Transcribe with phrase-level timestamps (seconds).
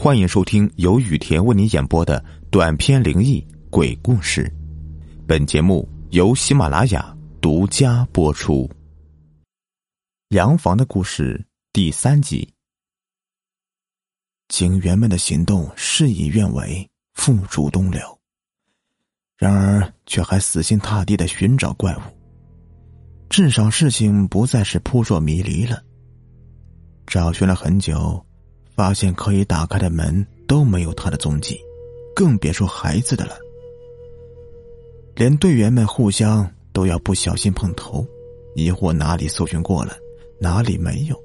[0.00, 4.48] 欢迎收听由雨田为你演播的短篇灵异鬼故事。
[5.26, 8.70] 本节目由喜马拉雅独家播出。
[10.28, 12.48] 洋房的故事第三集。
[14.46, 18.00] 警员们的行动事与愿违，付诸东流。
[19.36, 22.00] 然而，却还死心塌地的寻找怪物。
[23.28, 25.82] 至少事情不再是扑朔迷离了。
[27.04, 28.24] 找寻了很久。
[28.78, 31.60] 发现可以打开的门都没有他的踪迹，
[32.14, 33.36] 更别说孩子的了。
[35.16, 38.06] 连队员们互相都要不小心碰头，
[38.54, 39.96] 疑惑哪里搜寻过了，
[40.40, 41.20] 哪里没有。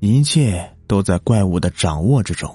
[0.00, 2.54] 一切都在怪物的掌握之中。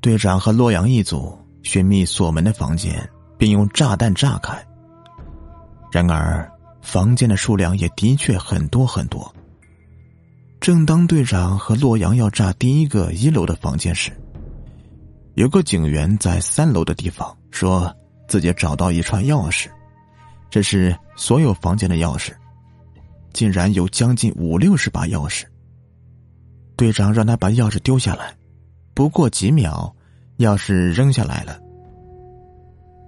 [0.00, 3.08] 队长和洛阳一组寻觅锁门的房间，
[3.38, 4.66] 并用炸弹炸开。
[5.92, 6.50] 然而，
[6.82, 9.32] 房间的数量也的确很多很多。
[10.60, 14.10] 正当队长和洛阳要炸第一个一楼的房间时，
[15.34, 17.94] 有个警员在三楼的地方说
[18.28, 19.68] 自己找到一串钥匙，
[20.50, 22.32] 这是所有房间的钥匙，
[23.32, 25.44] 竟然有将近五六十把钥匙。
[26.76, 28.36] 队长让他把钥匙丢下来，
[28.94, 29.94] 不过几秒，
[30.38, 31.58] 钥匙扔下来了。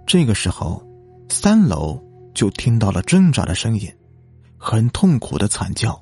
[0.06, 0.82] 这个时候，
[1.28, 2.00] 三楼
[2.32, 3.92] 就听到了挣扎的声音，
[4.56, 6.00] 很痛苦的惨叫。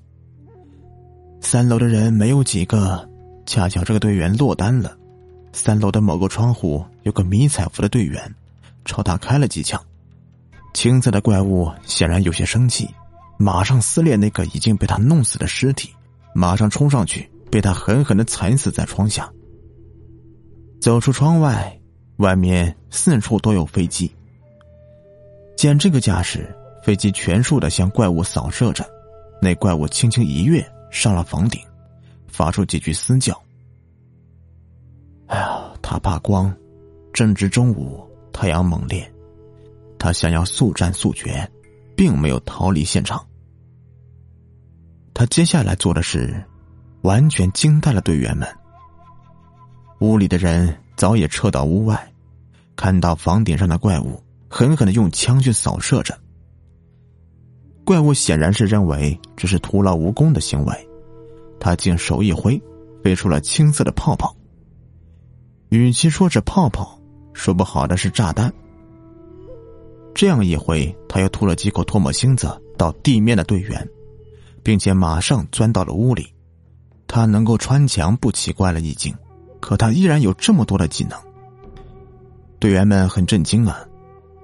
[1.40, 3.08] 三楼的人没有几个，
[3.46, 4.96] 恰巧这个队员落单了。
[5.52, 8.34] 三楼的某个窗户有个迷彩服的队员，
[8.84, 9.82] 朝他开了几枪。
[10.74, 12.88] 青色的怪物显然有些生气，
[13.38, 15.90] 马上撕裂那个已经被他弄死的尸体，
[16.34, 19.28] 马上冲上去，被他狠狠的踩死在窗下。
[20.80, 21.80] 走出窗外，
[22.18, 24.12] 外面四处都有飞机。
[25.56, 28.86] 见这个架势，飞机全数的向怪物扫射着，
[29.40, 30.64] 那怪物轻轻一跃。
[30.90, 31.60] 上了房顶，
[32.26, 33.40] 发出几句嘶叫。
[35.26, 36.54] 哎呀，他怕光，
[37.12, 39.10] 正值中午，太阳猛烈，
[39.98, 41.50] 他想要速战速决，
[41.96, 43.24] 并没有逃离现场。
[45.12, 46.42] 他接下来做的事，
[47.02, 48.48] 完全惊呆了队员们。
[50.00, 52.12] 屋里的人早已撤到屋外，
[52.76, 56.16] 看到房顶上的怪物狠狠的用枪去扫射着。
[57.88, 60.88] 怪物显然是认为这是徒劳无功的行为，
[61.58, 62.60] 他竟手一挥，
[63.02, 64.36] 飞出了青色的泡泡。
[65.70, 67.00] 与其说是泡泡，
[67.32, 68.52] 说不好的是炸弹。
[70.14, 73.88] 这样一挥，他又吐了几口唾沫星子到地面的队员，
[74.62, 76.26] 并且马上钻到了屋里。
[77.06, 79.14] 他能够穿墙不奇怪了，已经，
[79.60, 81.18] 可他依然有这么多的技能。
[82.58, 83.80] 队员们很震惊啊，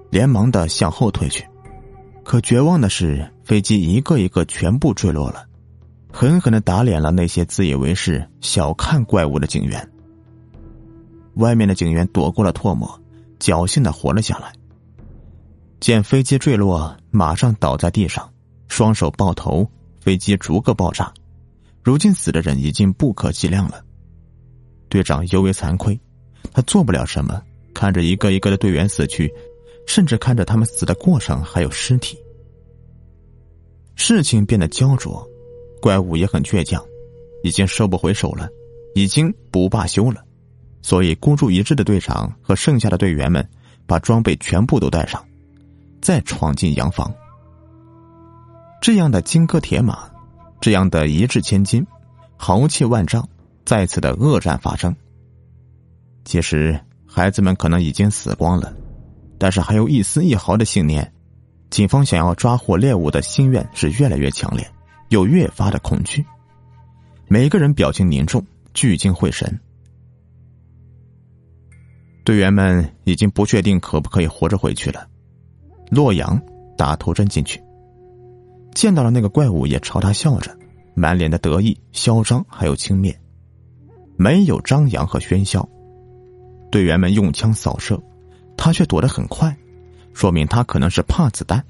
[0.09, 1.45] 连忙的向后退去。
[2.25, 5.45] 可绝望的是，飞机一个一个全部坠落了，
[6.11, 9.87] 狠狠的打脸了那些自以为是、小看怪物的警员。
[11.35, 12.99] 外面的警员躲过了唾沫，
[13.39, 14.51] 侥幸的活了下来。
[15.79, 18.27] 见飞机坠落，马上倒在地上，
[18.67, 19.69] 双手抱头，
[20.01, 21.13] 飞机逐个爆炸。
[21.83, 23.83] 如今死的人已经不可计量了。
[24.89, 25.99] 队长尤为惭愧，
[26.51, 27.39] 他做不了什么，
[27.71, 29.31] 看着一个一个的队员死去。
[29.85, 32.17] 甚至看着他们死的过程，还有尸体。
[33.95, 35.27] 事情变得焦灼，
[35.81, 36.83] 怪物也很倔强，
[37.43, 38.49] 已经收不回手了，
[38.93, 40.23] 已经不罢休了。
[40.81, 43.47] 所以孤注一掷的队长和剩下的队员们，
[43.87, 45.25] 把装备全部都带上，
[46.01, 47.13] 再闯进洋房。
[48.81, 50.09] 这样的金戈铁马，
[50.61, 51.85] 这样的一掷千金，
[52.37, 53.27] 豪气万丈，
[53.65, 54.95] 再次的恶战发生。
[56.23, 58.75] 其实孩子们可能已经死光了。
[59.37, 61.11] 但是还有一丝一毫的信念，
[61.69, 64.65] 警方想要抓获猎物的心愿是越来越强烈，
[65.09, 66.25] 又越发的恐惧。
[67.27, 69.59] 每个人表情凝重，聚精会神。
[72.23, 75.07] 队员们已经不确定可不可以活着回去了。
[75.91, 76.41] 洛阳
[76.77, 77.61] 打头针进去，
[78.73, 80.55] 见到了那个怪物，也朝他笑着，
[80.95, 83.15] 满脸的得意、嚣张，还有轻蔑，
[84.17, 85.67] 没有张扬和喧嚣。
[86.71, 88.01] 队员们用枪扫射。
[88.57, 89.55] 他却躲得很快，
[90.13, 91.63] 说明他可能是怕子弹，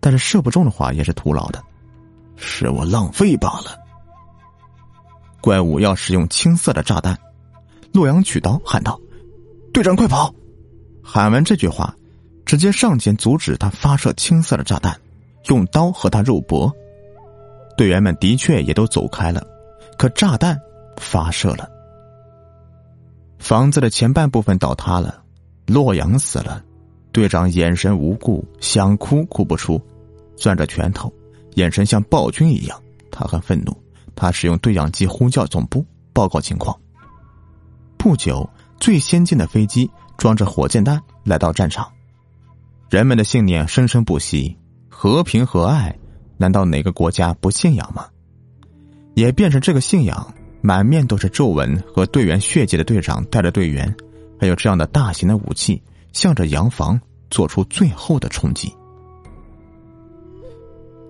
[0.00, 1.62] 但是射不中的话也是徒劳的，
[2.36, 3.78] 是我浪费罢了。
[5.40, 7.16] 怪物要使用青色的炸弹，
[7.92, 9.00] 洛阳取刀喊道
[9.72, 10.34] ：“队长，快跑！”
[11.02, 11.94] 喊完这句话，
[12.44, 15.00] 直接上前阻止他发射青色的炸弹，
[15.46, 16.70] 用刀和他肉搏。
[17.76, 19.46] 队员们的确也都走开了，
[19.96, 20.60] 可炸弹
[20.96, 21.70] 发射了，
[23.38, 25.22] 房子的前半部分倒塌了。
[25.68, 26.64] 洛阳死了，
[27.12, 29.78] 队长眼神无故，想哭哭不出，
[30.34, 31.12] 攥着拳头，
[31.56, 32.82] 眼神像暴君一样。
[33.10, 33.76] 他很愤怒，
[34.16, 35.84] 他使用对讲机呼叫总部
[36.14, 36.74] 报告情况，
[37.98, 38.48] 不久，
[38.80, 41.86] 最先进的飞机装着火箭弹来到战场。
[42.88, 44.56] 人们的信念生生不息，
[44.88, 45.94] 和平和爱，
[46.38, 48.06] 难道哪个国家不信仰吗？
[49.14, 53.94] 也变成这个信仰，满面都是皱纹和队员血迹的队长带着队员，
[54.38, 55.82] 还有这样的大型的武器，
[56.12, 57.00] 向着洋房
[57.30, 58.72] 做出最后的冲击。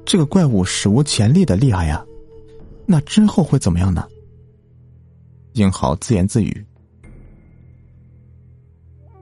[0.04, 2.04] 这个怪物史无前例的厉害呀！
[2.86, 4.08] 那之后会怎么样呢？
[5.52, 6.66] 英豪自言自语：“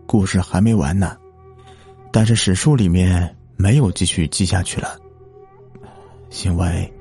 [0.07, 1.17] 故事还没完呢，
[2.13, 4.97] 但是史书里面没有继续记下去了，
[6.45, 6.93] 因为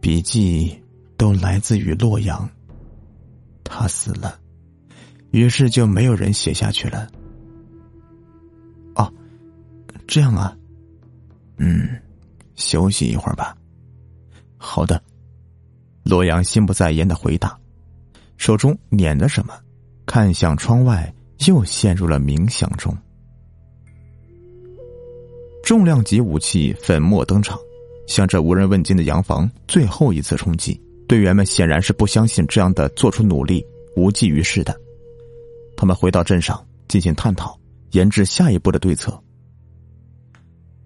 [0.00, 0.82] 笔记
[1.18, 2.48] 都来自于洛阳，
[3.62, 4.38] 他死了，
[5.30, 7.08] 于是就没有人写下去了。
[8.94, 9.12] 哦，
[10.06, 10.56] 这样啊，
[11.58, 11.88] 嗯。”
[12.56, 13.56] 休息一会儿吧。
[14.58, 15.02] 好的，
[16.04, 17.58] 洛阳心不在焉的回答，
[18.36, 19.54] 手中捻着什么，
[20.04, 21.10] 看向窗外，
[21.46, 22.94] 又陷入了冥想中。
[25.64, 27.58] 重量级武器粉末登场，
[28.06, 30.78] 向这无人问津的洋房最后一次冲击。
[31.08, 33.64] 队员们显然是不相信这样的做出努力
[33.96, 34.78] 无济于事的，
[35.80, 37.58] 他们回到镇上进行探讨，
[37.92, 39.18] 研制下一步的对策。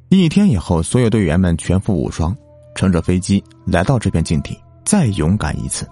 [0.09, 2.33] 一天以后，所有队员们全副武装，
[2.77, 5.85] 乘着飞机来到这片境地，再勇敢一次。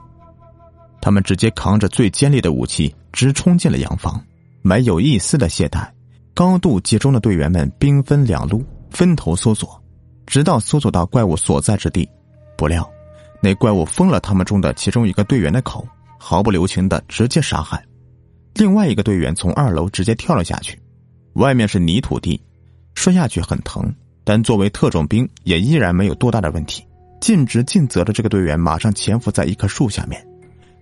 [1.01, 4.25] 他们直接扛着最尖利的武器，直冲进了洋房，
[4.63, 5.85] 没有一丝的懈怠。
[6.33, 9.83] 高度集中的队员们兵分两路，分头搜索，
[10.27, 12.09] 直到搜索到怪物所在之地。
[12.57, 12.89] 不料，
[13.43, 15.85] 那怪物封了他们中的其中一个队员的口，
[16.21, 17.85] 毫不留情的直接杀害。
[18.55, 20.79] 另外一个队员从二楼直接跳了下去，
[21.35, 22.41] 外面是泥土地，
[22.95, 23.93] 摔下去很疼。
[24.25, 26.87] 但作为特种兵，也依然没有多大的问题。
[27.21, 30.25] 尽职尽责的这个队员马上潜伏在一棵树下面，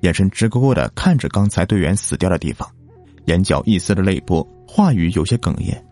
[0.00, 2.68] 眼神直勾勾的看着刚才队员死掉的地方，
[3.26, 5.82] 眼角一丝的泪波，话语有些哽咽，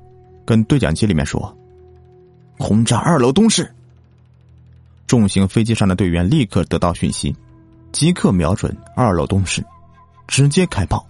[0.44, 1.56] 跟对讲机里面说
[2.58, 3.70] ：“轰炸二楼东室。”
[5.06, 7.34] 重型飞机上的队员立刻得到讯息，
[7.92, 9.64] 即刻瞄准二楼东室，
[10.26, 11.06] 直接开炮。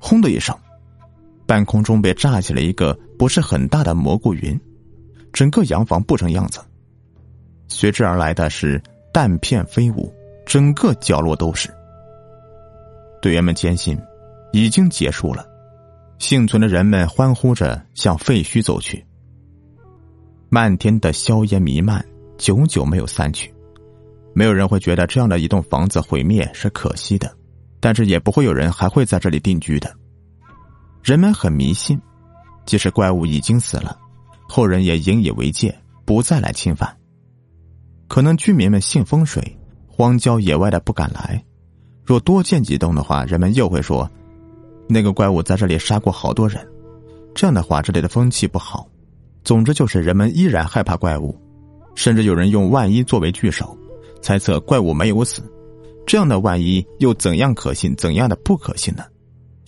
[0.00, 0.56] 轰的一声，
[1.46, 4.58] 半空中被炸起了一个不是很大的蘑菇云。
[5.32, 6.58] 整个洋房不成样子，
[7.68, 8.82] 随之而来的是
[9.12, 10.12] 弹片飞舞，
[10.44, 11.70] 整个角落都是。
[13.22, 13.96] 队员们坚信
[14.52, 15.46] 已经结束了，
[16.18, 19.04] 幸存的人们欢呼着向废墟走去。
[20.48, 22.04] 漫天的硝烟弥漫，
[22.36, 23.54] 久久没有散去。
[24.34, 27.32] 没有人会觉得这样的一栋房子毁灭是可惜的，
[27.80, 29.90] 但是也不会有人还会在这里定居的。
[31.02, 31.98] 人们很迷信，
[32.66, 33.98] 即使怪物已经死了。
[34.48, 36.94] 后人也引以为戒，不再来侵犯。
[38.06, 39.56] 可能居民们信风水，
[39.86, 41.42] 荒郊野外的不敢来。
[42.04, 44.10] 若多建几栋的话，人们又会说，
[44.88, 46.66] 那个怪物在这里杀过好多人。
[47.34, 48.88] 这样的话，这里的风气不好。
[49.44, 51.34] 总之，就是人们依然害怕怪物，
[51.94, 53.78] 甚至有人用万一作为句首，
[54.20, 55.42] 猜测怪物没有死。
[56.10, 59.04] 这样的万一又怎样可信，怎样的不可信呢？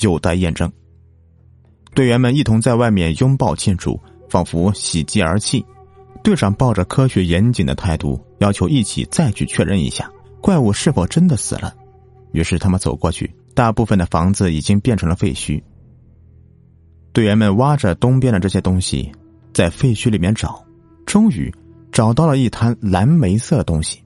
[0.00, 0.68] 有待验证。
[1.94, 3.96] 队员们一同在外面拥抱庆祝。
[4.28, 5.64] 仿佛喜极而泣，
[6.24, 10.10] 队长抱着科学严谨的态度，要求一起再去确认一下
[10.40, 11.72] 怪物是否真的死了。
[12.32, 15.62] 于是他们走过去，大部分的房子已经变成了废墟。
[17.12, 19.12] 队员们挖着东边的这些东西，
[19.52, 20.60] 在废墟里面找，
[21.06, 21.54] 终于
[21.92, 24.02] 找到了一滩蓝莓色的东西，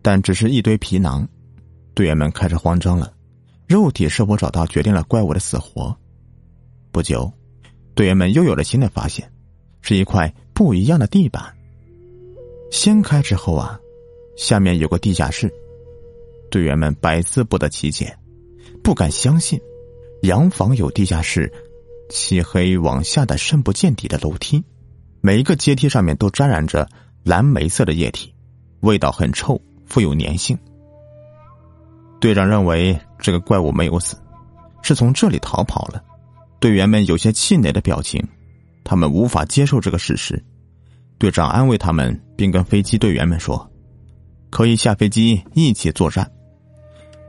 [0.00, 1.28] 但只是一堆皮囊。
[1.94, 3.12] 队员们开始慌张了，
[3.66, 5.96] 肉体是否找到决定了怪物的死活。
[6.90, 7.32] 不久。
[7.96, 9.30] 队员们又有了新的发现，
[9.80, 11.54] 是一块不一样的地板。
[12.72, 13.78] 掀开之后啊，
[14.36, 15.48] 下面有个地下室。
[16.50, 18.18] 队员们百思不得其解，
[18.82, 19.60] 不敢相信，
[20.22, 21.52] 洋房有地下室，
[22.10, 24.64] 漆黑往下的深不见底的楼梯，
[25.20, 26.88] 每一个阶梯上面都沾染着
[27.22, 28.34] 蓝莓色的液体，
[28.80, 30.58] 味道很臭，富有粘性。
[32.24, 34.16] 队长认为这个怪物没有死，
[34.80, 36.02] 是从这里逃跑了。
[36.58, 38.26] 队员们有些气馁的表情，
[38.82, 40.42] 他们无法接受这个事实。
[41.18, 43.70] 队长安慰他们，并跟飞机队员们说
[44.48, 46.26] ：“可以下飞机一起作战。”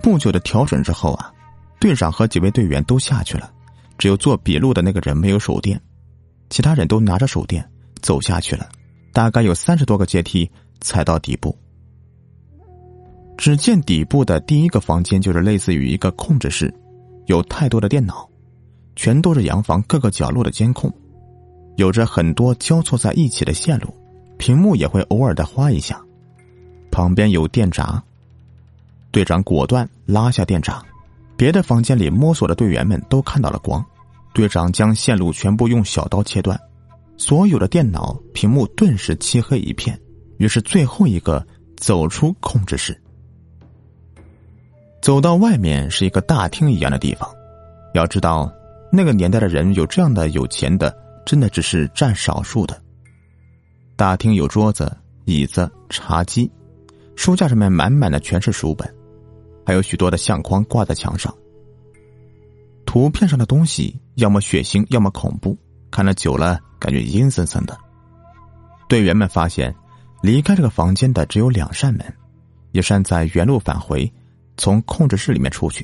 [0.01, 1.29] 不久的调整之后啊，
[1.77, 3.51] 队长和几位队员都下去了，
[3.97, 5.77] 只有做笔录的那个人没有手电，
[6.49, 7.69] 其他人都拿着手电
[8.01, 8.69] 走下去了。
[9.11, 10.49] 大概有三十多个阶梯
[10.79, 11.53] 才到底部。
[13.37, 16.73] 只见底部的第一个房间就是类似于一个控制室，
[17.25, 18.29] 有太多的电脑。
[18.95, 20.89] 全都是洋房各个角落的监控，
[21.75, 23.93] 有着很多交错在一起的线路，
[24.37, 26.01] 屏幕也会偶尔的花一下。
[26.91, 28.01] 旁边有电闸，
[29.11, 30.81] 队长果断拉下电闸，
[31.35, 33.85] 别的房间里摸索的队员们都看到了光，
[34.33, 36.57] 队长将线路全部用小刀切断，
[37.17, 39.99] 所有的电脑屏幕顿时漆黑一片。
[40.37, 42.97] 于是最后一个走出控制室，
[45.05, 47.29] 走到外面是一个大厅一样的地方。
[47.93, 48.51] 要知道，
[48.91, 50.91] 那个年代的人有这样的有钱的，
[51.23, 52.81] 真的只是占少数的。
[53.95, 54.91] 大厅有桌子、
[55.25, 56.51] 椅子、茶几，
[57.15, 58.91] 书架上面满满的全是书本，
[59.63, 61.31] 还有许多的相框挂在墙上。
[62.83, 65.55] 图片上的东西要么血腥，要么恐怖，
[65.91, 67.77] 看了久了感觉阴森森的。
[68.89, 69.71] 队员们发现，
[70.23, 72.11] 离开这个房间的只有两扇门，
[72.71, 74.11] 一扇在原路返回，
[74.57, 75.83] 从控制室里面出去；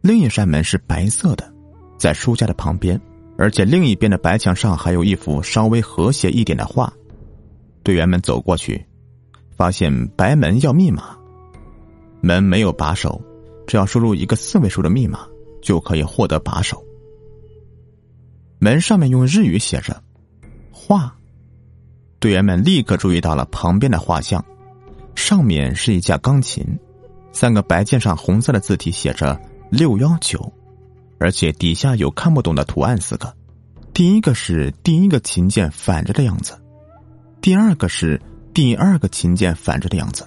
[0.00, 1.52] 另一扇门是白色的，
[1.98, 3.00] 在书架的旁边。
[3.40, 6.92] 而且另一边的白墙上还有一幅稍微和谐一点的画，
[7.84, 8.84] 队员们走过去，
[9.56, 11.16] 发现白门要密码，
[12.20, 13.22] 门没有把手，
[13.64, 15.24] 只要输入一个四位数的密码
[15.62, 16.84] 就可以获得把手。
[18.58, 20.02] 门上面用日语写着
[20.74, 21.16] “画”，
[22.18, 24.44] 队员们立刻注意到了旁边的画像，
[25.14, 26.66] 上面是一架钢琴，
[27.32, 30.52] 三个白键上红色的字体写着“六幺九”。
[31.20, 33.36] 而且底下有看不懂的图案四个，
[33.92, 36.56] 第一个是第一个琴键反着的样子，
[37.40, 38.22] 第二个是
[38.54, 40.24] 第二个琴键反着的样子，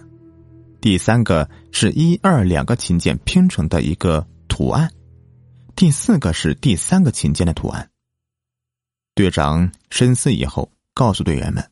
[0.82, 4.92] 第三个是一二两个琴键拼成的一个图案，
[5.78, 7.90] 第四个是第三个琴键的图案。
[9.16, 11.72] 队长深思以后，告诉队员们：“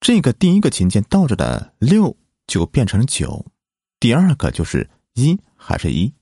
[0.00, 3.44] 这个第一个琴键倒着的六就变成了九，
[4.04, 6.12] 第二个就是一还是一。”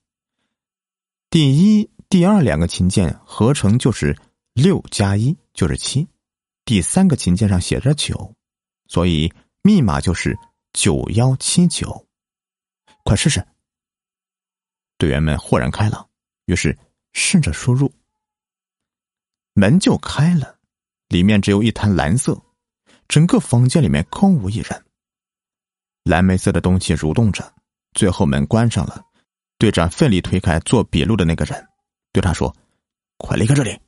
[1.29, 4.17] 第一、第二两个琴键合成就是
[4.53, 6.07] 六加一，就是七。
[6.65, 8.37] 第三个琴键上写着九，
[8.87, 10.39] 所以密码就是
[10.73, 12.07] 九幺七九。
[13.03, 13.45] 快试试！
[14.97, 16.09] 队员们豁然开朗，
[16.45, 16.79] 于是
[17.13, 17.93] 试着输入，
[19.55, 20.57] 门就开了。
[21.09, 22.41] 里面只有一滩蓝色，
[23.09, 24.87] 整个房间里面空无一人。
[26.05, 27.53] 蓝莓色的东西蠕动着，
[27.95, 29.05] 最后门关上了。
[29.59, 31.69] 队长奋力推开做笔录的那个人，
[32.13, 32.55] 对他说
[33.17, 33.79] ：“快离开这里。”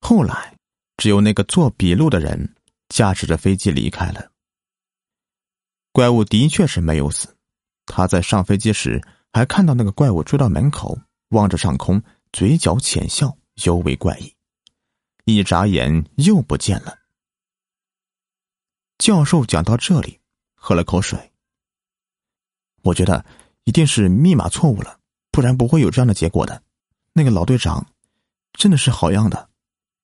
[0.00, 0.56] 后来，
[0.96, 2.54] 只有那个做笔录的人
[2.88, 4.30] 驾驶着飞机离开了。
[5.90, 7.36] 怪物的确是没有死，
[7.86, 10.96] 他在上飞机时还看到那个怪物追到门口，
[11.30, 12.00] 望着上空，
[12.32, 14.32] 嘴角浅笑，尤为怪异。
[15.24, 17.00] 一眨眼又不见了。
[18.98, 20.20] 教授讲到这里，
[20.54, 21.29] 喝了口水。
[22.82, 23.24] 我觉得。
[23.64, 24.98] 一定是密码错误了，
[25.30, 26.60] 不然不会有这样的结果的。
[27.12, 27.86] 那个老队长
[28.54, 29.50] 真的是好样的，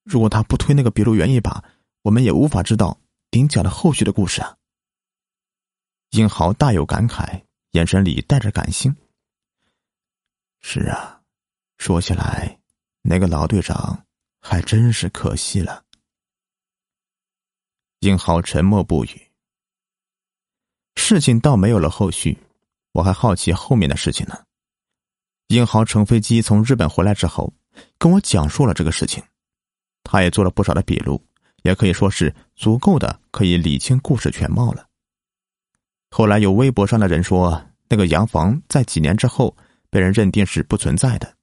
[0.04, 1.64] 如果他不推那个笔录员一把，
[2.02, 4.56] 我们也无法知道顶角的后续的故事啊。
[6.10, 7.42] 英豪大有感慨，
[7.72, 8.94] 眼神里带着感性。
[10.60, 11.20] 是啊，
[11.78, 12.60] 说起来，
[13.02, 14.04] 那个老队长
[14.38, 15.82] 还真是可惜了。
[18.00, 19.32] 英豪沉默不语，
[20.94, 22.38] 事情倒没有了后续。
[22.96, 24.34] 我还好奇后面的事情呢。
[25.48, 27.52] 英豪乘飞机从日本回来之后，
[27.98, 29.22] 跟我讲述了这个事情，
[30.02, 31.22] 他也做了不少的笔录，
[31.62, 34.86] 也可以说是足够的可以理清故事全貌了。
[36.10, 39.54] 后来有微博上的人说，那个洋房在几年之后
[39.90, 41.34] 被人认定是不存在的，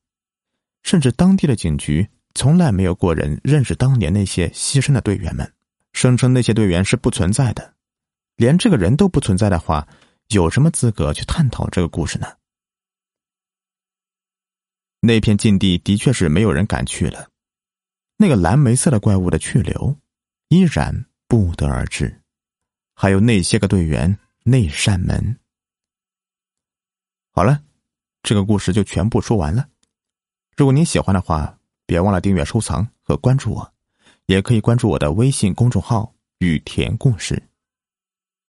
[0.81, 5.53] 甚至当地的警局从来没有过人认识当年那些牺牲的队员们，
[5.91, 7.75] 声称那些队员是不存在的，
[8.37, 9.87] 连这个人都不存在的话。
[10.33, 12.27] 有什么资格去探讨这个故事呢？
[14.99, 17.29] 那片禁地的确是没有人敢去了，
[18.17, 19.95] 那个蓝莓色的怪物的去留
[20.47, 22.21] 依然不得而知，
[22.95, 25.39] 还有那些个队员那扇门。
[27.31, 27.63] 好了，
[28.23, 29.69] 这个故事就全部说完了。
[30.57, 33.73] 如果您喜欢的话，别忘了订阅、收藏和关注我，
[34.25, 37.49] 也可以关注我的微信公众号“雨田故事”。